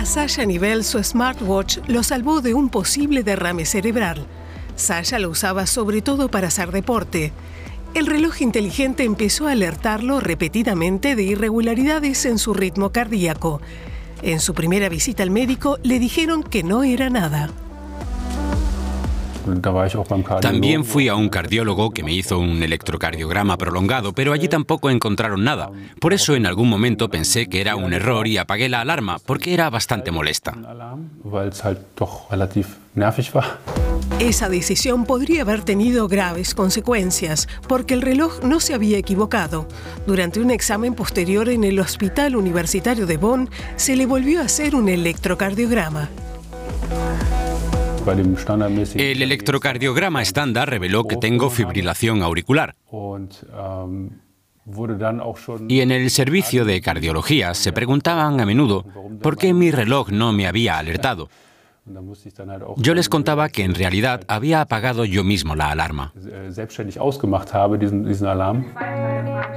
A 0.00 0.06
Sasha 0.06 0.46
Nivel 0.46 0.82
su 0.82 1.04
smartwatch 1.04 1.76
lo 1.86 2.02
salvó 2.02 2.40
de 2.40 2.54
un 2.54 2.70
posible 2.70 3.22
derrame 3.22 3.66
cerebral. 3.66 4.24
Sasha 4.74 5.18
lo 5.18 5.28
usaba 5.28 5.66
sobre 5.66 6.00
todo 6.00 6.30
para 6.30 6.48
hacer 6.48 6.72
deporte. 6.72 7.34
El 7.92 8.06
reloj 8.06 8.40
inteligente 8.40 9.04
empezó 9.04 9.46
a 9.46 9.52
alertarlo 9.52 10.18
repetidamente 10.18 11.16
de 11.16 11.24
irregularidades 11.24 12.24
en 12.24 12.38
su 12.38 12.54
ritmo 12.54 12.92
cardíaco. 12.92 13.60
En 14.22 14.40
su 14.40 14.54
primera 14.54 14.88
visita 14.88 15.22
al 15.22 15.30
médico 15.30 15.76
le 15.82 15.98
dijeron 15.98 16.44
que 16.44 16.62
no 16.62 16.82
era 16.82 17.10
nada. 17.10 17.50
También 20.40 20.84
fui 20.84 21.08
a 21.08 21.14
un 21.14 21.28
cardiólogo 21.28 21.90
que 21.90 22.02
me 22.02 22.12
hizo 22.12 22.38
un 22.38 22.62
electrocardiograma 22.62 23.56
prolongado, 23.56 24.12
pero 24.12 24.32
allí 24.32 24.48
tampoco 24.48 24.90
encontraron 24.90 25.44
nada. 25.44 25.70
Por 26.00 26.12
eso 26.12 26.34
en 26.34 26.46
algún 26.46 26.68
momento 26.68 27.08
pensé 27.08 27.48
que 27.48 27.60
era 27.60 27.76
un 27.76 27.92
error 27.92 28.26
y 28.26 28.38
apagué 28.38 28.68
la 28.68 28.80
alarma, 28.80 29.18
porque 29.24 29.54
era 29.54 29.70
bastante 29.70 30.10
molesta. 30.10 30.54
Esa 34.18 34.48
decisión 34.48 35.04
podría 35.04 35.42
haber 35.42 35.62
tenido 35.62 36.08
graves 36.08 36.54
consecuencias, 36.54 37.48
porque 37.68 37.94
el 37.94 38.02
reloj 38.02 38.42
no 38.42 38.60
se 38.60 38.74
había 38.74 38.98
equivocado. 38.98 39.66
Durante 40.06 40.40
un 40.40 40.50
examen 40.50 40.94
posterior 40.94 41.48
en 41.48 41.64
el 41.64 41.78
Hospital 41.80 42.36
Universitario 42.36 43.06
de 43.06 43.16
Bonn, 43.16 43.48
se 43.76 43.96
le 43.96 44.06
volvió 44.06 44.40
a 44.40 44.44
hacer 44.44 44.74
un 44.74 44.88
electrocardiograma. 44.88 46.10
El 48.94 49.22
electrocardiograma 49.22 50.22
estándar 50.22 50.70
reveló 50.70 51.04
que 51.04 51.16
tengo 51.16 51.50
fibrilación 51.50 52.22
auricular. 52.22 52.74
Y 55.68 55.80
en 55.80 55.90
el 55.90 56.10
servicio 56.10 56.64
de 56.64 56.80
cardiología 56.80 57.54
se 57.54 57.72
preguntaban 57.72 58.40
a 58.40 58.46
menudo 58.46 58.84
por 59.22 59.36
qué 59.36 59.52
mi 59.52 59.70
reloj 59.70 60.10
no 60.10 60.32
me 60.32 60.46
había 60.46 60.78
alertado. 60.78 61.28
Yo 62.76 62.94
les 62.94 63.08
contaba 63.08 63.48
que 63.48 63.64
en 63.64 63.74
realidad 63.74 64.22
había 64.28 64.60
apagado 64.60 65.04
yo 65.04 65.24
mismo 65.24 65.56
la 65.56 65.70
alarma. 65.70 66.12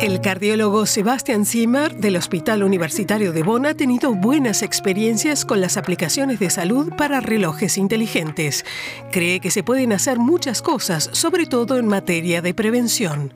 El 0.00 0.20
cardiólogo 0.20 0.86
Sebastian 0.86 1.46
Zimmer 1.46 1.96
del 1.96 2.16
Hospital 2.16 2.62
Universitario 2.62 3.32
de 3.32 3.42
Bonn 3.42 3.66
ha 3.66 3.74
tenido 3.74 4.14
buenas 4.14 4.62
experiencias 4.62 5.44
con 5.44 5.60
las 5.60 5.76
aplicaciones 5.76 6.38
de 6.38 6.50
salud 6.50 6.92
para 6.96 7.20
relojes 7.20 7.78
inteligentes. 7.78 8.64
Cree 9.10 9.40
que 9.40 9.50
se 9.50 9.62
pueden 9.62 9.92
hacer 9.92 10.18
muchas 10.18 10.62
cosas, 10.62 11.08
sobre 11.12 11.46
todo 11.46 11.78
en 11.78 11.86
materia 11.86 12.42
de 12.42 12.54
prevención. 12.54 13.32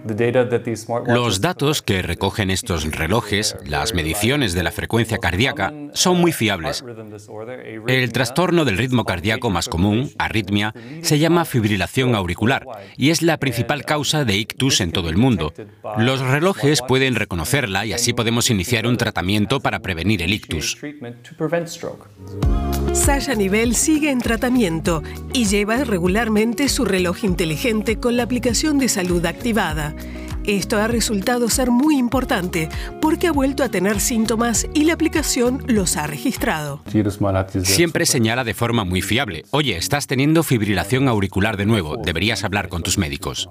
Los 1.06 1.40
datos 1.40 1.82
que 1.82 2.02
recogen 2.02 2.50
estos 2.50 2.84
relojes, 2.90 3.56
las 3.64 3.94
mediciones 3.94 4.52
de 4.52 4.62
la 4.62 4.70
frecuencia 4.70 5.18
cardíaca, 5.18 5.72
son 5.92 6.20
muy 6.20 6.32
fiables. 6.32 6.84
El 7.86 8.12
trastorno 8.12 8.64
del 8.64 8.78
ritmo 8.78 9.04
cardíaco 9.04 9.50
más 9.50 9.68
común, 9.68 10.10
arritmia, 10.18 10.74
se 11.02 11.18
llama 11.18 11.44
fibrilación 11.44 12.14
auricular 12.14 12.66
y 12.96 13.10
es 13.10 13.22
la 13.22 13.38
principal 13.38 13.84
causa 13.84 14.24
de 14.24 14.36
ictus 14.36 14.80
en 14.80 14.92
todo 14.92 15.08
el 15.08 15.16
mundo. 15.16 15.52
Los 15.98 16.20
relojes 16.30 16.82
pueden 16.86 17.14
reconocerla 17.14 17.86
y 17.86 17.92
así 17.92 18.12
podemos 18.12 18.50
iniciar 18.50 18.86
un 18.86 18.96
tratamiento 18.96 19.60
para 19.60 19.80
prevenir 19.80 20.22
el 20.22 20.32
ictus. 20.32 20.78
Sasha 22.92 23.34
Nivel 23.34 23.74
sigue 23.74 24.10
en 24.10 24.20
tratamiento 24.20 25.02
y 25.32 25.46
lleva 25.46 25.84
regularmente 25.84 26.68
su 26.68 26.84
reloj 26.84 27.24
inteligente 27.24 27.96
con 27.96 28.16
la 28.16 28.24
aplicación 28.24 28.78
de 28.78 28.88
salud 28.88 29.24
activada. 29.26 29.94
Esto 30.44 30.78
ha 30.78 30.86
resultado 30.86 31.48
ser 31.50 31.70
muy 31.70 31.98
importante 31.98 32.68
porque 33.00 33.26
ha 33.26 33.32
vuelto 33.32 33.62
a 33.62 33.68
tener 33.68 34.00
síntomas 34.00 34.66
y 34.72 34.84
la 34.84 34.94
aplicación 34.94 35.62
los 35.66 35.96
ha 35.96 36.06
registrado. 36.06 36.82
Siempre 37.62 38.06
señala 38.06 38.42
de 38.42 38.54
forma 38.54 38.84
muy 38.84 39.02
fiable, 39.02 39.44
oye, 39.50 39.76
estás 39.76 40.06
teniendo 40.06 40.42
fibrilación 40.42 41.08
auricular 41.08 41.56
de 41.56 41.66
nuevo, 41.66 41.96
deberías 41.98 42.42
hablar 42.42 42.68
con 42.68 42.82
tus 42.82 42.96
médicos. 42.96 43.50